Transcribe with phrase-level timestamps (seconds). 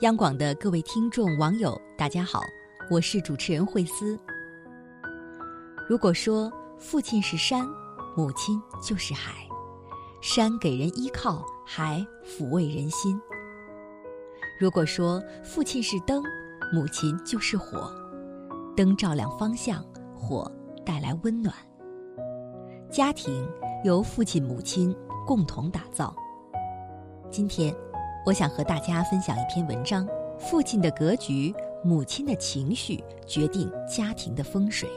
[0.00, 2.42] 央广的各位听众、网友，大家好，
[2.90, 4.18] 我是主持人慧思。
[5.88, 7.66] 如果说父亲是山，
[8.14, 9.32] 母亲就是海，
[10.20, 13.18] 山给人依靠，海抚慰人心。
[14.60, 16.22] 如果说父亲是灯，
[16.74, 17.90] 母亲就是火，
[18.76, 19.82] 灯照亮方向，
[20.14, 20.50] 火
[20.84, 21.54] 带来温暖。
[22.90, 23.48] 家庭
[23.82, 24.94] 由父亲、母亲
[25.26, 26.14] 共同打造。
[27.30, 27.74] 今天，
[28.26, 30.04] 我想和大家分享一篇文章：
[30.36, 34.88] 父亲的格局，母亲的情绪，决定家庭的风水。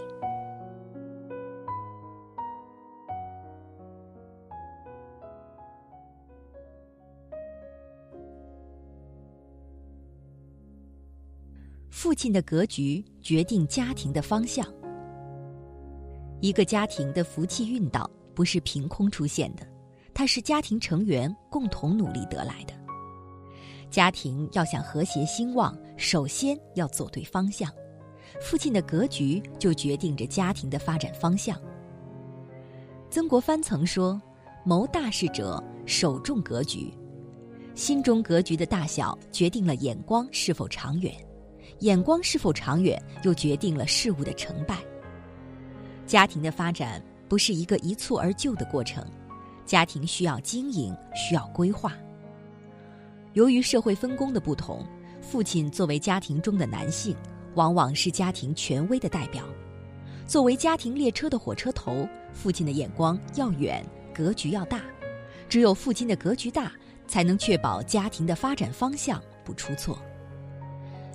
[11.92, 14.66] 父亲的格局决定家庭的方向。
[16.42, 19.62] 一个家庭的福气运道不是凭空出现的，
[20.16, 22.79] 它是家庭成员共同努力得来的。
[23.90, 27.72] 家庭要想和谐兴旺，首先要走对方向。
[28.42, 31.60] 父亲的格局就决定着家庭的发展方向。
[33.10, 34.22] 曾国藩曾说
[34.64, 36.94] ：“谋大事者，首重格局。
[37.74, 41.14] 心中格局的大小，决定了眼光是否长远。”
[41.80, 44.78] 眼光是否长远，又决定了事物的成败。
[46.06, 49.06] 家庭的发展不是一个一蹴而就的过程，
[49.66, 51.94] 家庭需要经营，需要规划。
[53.34, 54.86] 由于社会分工的不同，
[55.22, 57.16] 父亲作为家庭中的男性，
[57.56, 59.44] 往往是家庭权威的代表。
[60.26, 64.82] 作为家庭列车的火车头，父亲的眼光要远，格局要大。
[65.48, 66.72] 只有父亲的格局大，
[67.08, 70.00] 才能确保家庭的发展方向不出错。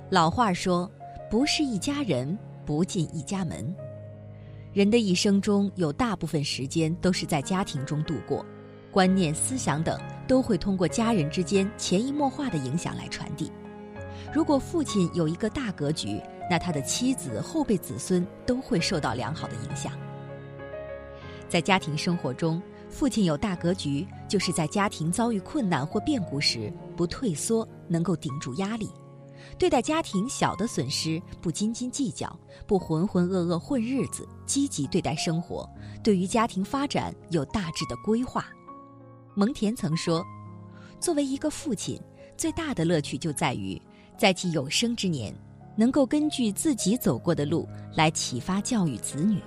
[0.09, 0.89] 老话说
[1.31, 3.73] ：“不是一家人，不进一家门。”
[4.73, 8.45] 人的一生中有大部分时间都是在家庭中度过，
[8.95, 13.51] 观念、思想等都会通过家人之间潜移默化的影响来传递。
[14.33, 19.91] 如果父亲有一个大格局，那他的妻子、后辈子孙都会受到良好的影响。
[21.49, 28.89] 在家庭生活中，父亲有大格局，就是在家庭遭遇困难或变故时不退缩，能够顶住压力。
[29.57, 32.33] 对待家庭小的损失不斤斤计较，
[32.65, 35.69] 不浑浑噩噩混日子，积极对待生活，
[36.01, 38.45] 对于家庭发展有大致的规划。
[39.37, 40.25] 蒙恬曾说
[40.97, 41.99] ：“作为一个父亲，
[42.37, 43.79] 最大的乐趣就在于，
[44.17, 45.35] 在其有生之年，
[45.75, 49.41] 能够根据自己走过的路来启发教育子女。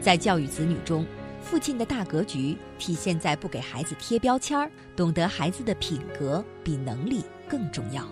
[0.00, 1.04] 在教育子女中，
[1.42, 8.08] 父亲的大格局体现在不给孩子贴标签儿，懂得孩子的品格比能力更重要。”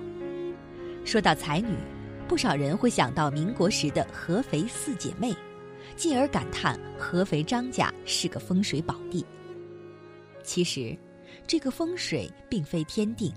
[1.07, 1.75] 说到才女，
[2.29, 5.35] 不少人会想到民国时的合肥四姐妹，
[5.97, 9.25] 进而感叹合肥张家是个风水宝地。
[10.43, 10.97] 其实，
[11.47, 13.33] 这个风水并非天定，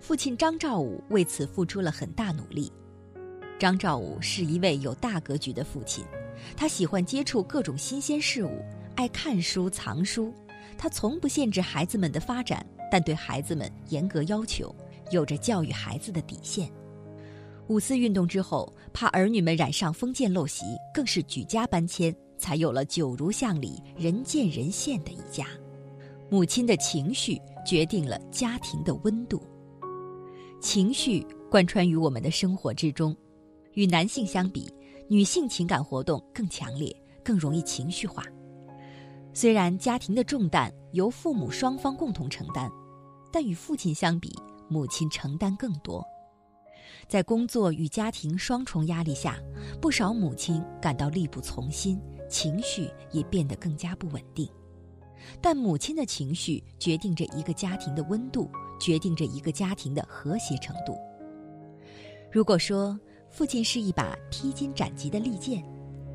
[0.00, 2.72] 父亲张兆武为此付出了很大努力。
[3.58, 6.04] 张兆武是一位有大格局的父亲，
[6.56, 8.62] 他喜欢接触各种新鲜事物，
[8.94, 10.32] 爱看书藏书。
[10.78, 14.74] 他从不限制孩子们的发展，但对孩子们严格要求，
[15.10, 16.70] 有着教育孩子的底线。
[17.68, 25.46] 五四运动之后，怕儿女们染上封建陋习，更是举家搬迁，才有了九如巷里人见人羡的一家。
[26.28, 29.40] 母亲的情绪决定了家庭的温度，
[30.60, 33.16] 情绪贯穿于我们的生活之中。
[33.74, 34.72] 与男性相比，
[35.08, 36.90] 女性情感活动更强烈，
[37.22, 38.24] 更容易情绪化。
[39.32, 42.70] 虽然家庭的重担由父母双方共同承担，
[43.30, 44.34] 但与父亲相比，
[44.68, 46.02] 母亲承担更多。
[47.06, 49.38] 在工作与家庭双重压力下，
[49.80, 54.48] 不少母亲感到力不从心，情绪也变得更加不稳定。
[55.40, 58.50] 但母亲的情绪决定着一个家庭的温度，
[58.80, 60.96] 决定着一个家庭的和谐程度。
[62.30, 62.98] 如果说
[63.30, 65.64] 父亲是一把披荆斩棘的利剑，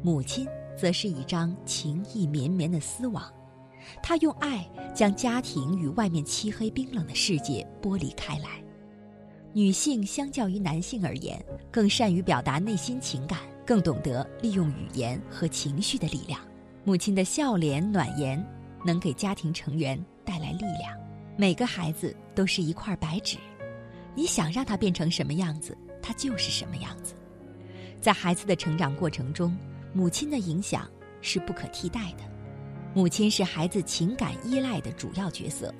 [0.03, 0.47] 母亲
[0.78, 3.31] 则是一张情意绵绵的丝网，
[4.01, 8.64] 她用爱将家庭与外面漆黑冰冷的世界剥离开来。
[9.53, 16.40] 女性相较于男性而言，更善于表达内心情感，更懂得利用语言和情绪的力量。
[16.84, 18.43] 母亲的笑脸暖言，
[18.85, 20.97] 能给家庭成员带来力量。
[21.37, 23.37] 每个孩子都是一块白纸，
[24.16, 27.16] 你想让他变成什么样子，他就是什么样子。
[27.99, 29.57] 在孩子的成长过程中，
[29.93, 30.89] 母亲的影响
[31.22, 32.23] 是不可替代的。
[32.93, 35.73] 母亲是孩子情感依赖的主要角色。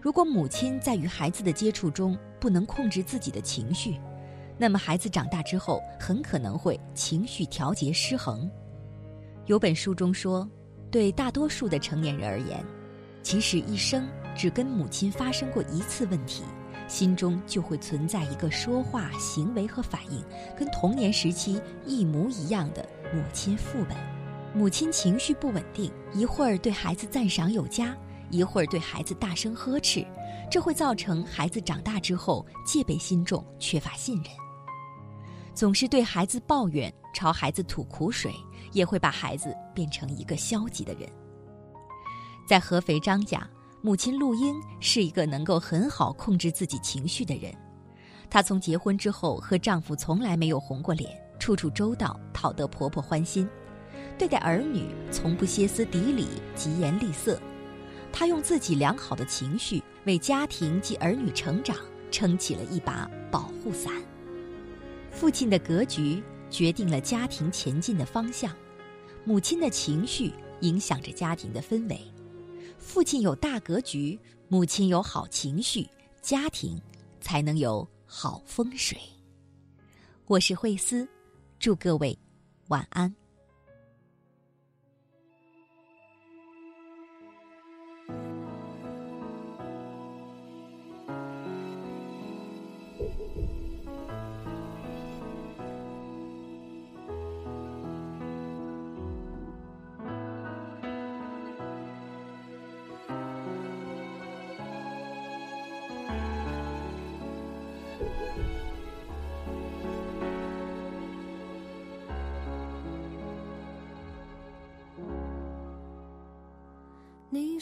[0.00, 3.98] 如果母亲在与孩子的接触中不能控制自己的情绪，
[4.58, 8.50] 那么孩子长大之后很可能会情绪调节失衡。
[9.46, 10.48] 有本书中说，
[10.92, 12.62] 对大多数的成年人而言，
[13.22, 14.06] 即使一生
[14.36, 16.42] 只跟母亲发生过一次问题，
[16.86, 20.22] 心中就会存在一个说话、行为和反应
[20.54, 23.96] 跟童年时期一模一样的母亲副本。
[24.54, 27.96] 母亲情绪不稳定，一会儿对孩子赞赏有加，
[28.28, 30.06] 一会儿对孩子大声呵斥，
[30.50, 34.41] 这会造成孩子长大之后戒备心重，缺乏信任。
[35.54, 38.32] 总是对孩子抱怨，朝孩子吐苦水，
[38.72, 41.08] 也会把孩子变成一个消极的人。
[42.46, 43.48] 在合肥张家。
[43.84, 47.52] 母亲陆英是一个能够很好控制自己情绪的人，
[48.30, 53.48] 她从结婚之后和丈夫从来没有红过脸，处处周到，讨得婆婆欢心，
[54.16, 57.42] 对待儿女从不歇斯底里、疾言厉色。
[58.12, 61.76] 她用自己良好的情绪为家庭及儿女成长
[62.08, 63.92] 撑起了一把保护伞。
[65.12, 66.20] 父亲的格局
[66.50, 68.52] 决定了家庭前进的方向，
[69.24, 70.32] 母亲的情绪
[70.62, 72.00] 影响着家庭的氛围。
[72.78, 74.18] 父亲有大格局，
[74.48, 75.88] 母亲有好情绪，
[76.20, 76.80] 家庭
[77.20, 78.98] 才能有好风水。
[80.26, 81.06] 我是慧思，
[81.60, 82.18] 祝各位
[82.68, 83.21] 晚安。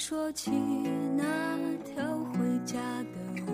[0.01, 0.51] 说起
[1.15, 2.03] 那条
[2.33, 3.53] 回家的路，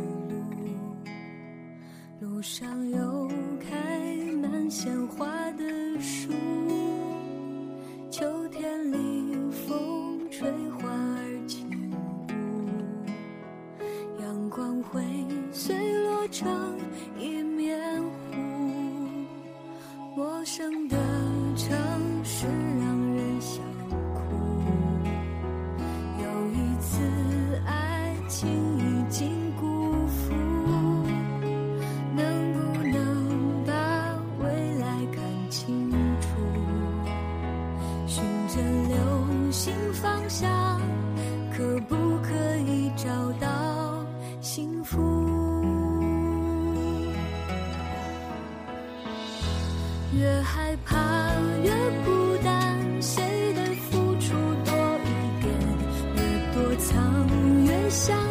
[2.20, 3.28] 路上有
[3.60, 4.00] 开
[4.40, 5.26] 满鲜花
[5.58, 5.64] 的
[5.98, 6.30] 树，
[38.56, 40.80] 的流星方向，
[41.54, 43.06] 可不可以找
[43.38, 44.02] 到
[44.40, 44.96] 幸福？
[50.14, 50.96] 越害怕
[51.62, 51.70] 越
[52.04, 54.32] 孤单，谁的付出
[54.64, 54.74] 多
[55.04, 55.06] 一
[55.42, 55.52] 点？
[56.16, 56.20] 越
[56.54, 57.28] 躲藏
[57.66, 58.25] 越想。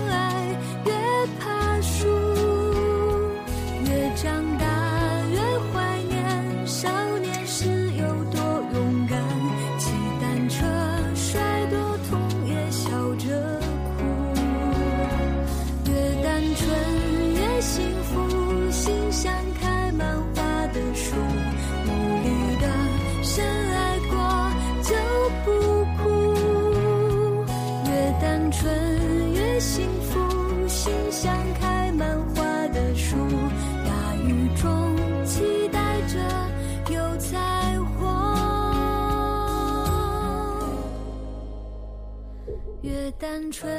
[43.05, 43.69] 越单纯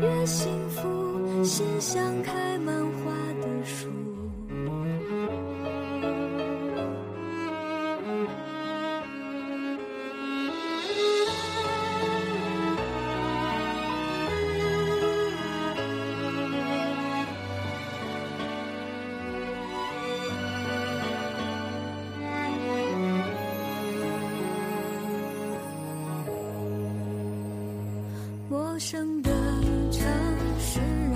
[0.00, 3.10] 越幸福，心像开满花
[3.42, 3.88] 的树。
[28.80, 29.30] 生的
[29.92, 30.02] 城
[30.58, 31.09] 市。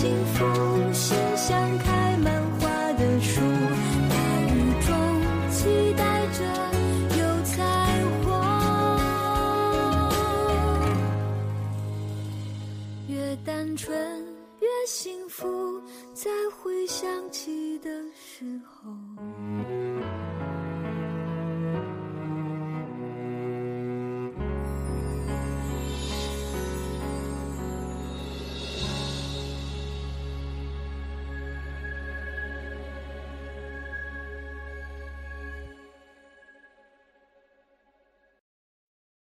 [0.00, 0.39] 幸福。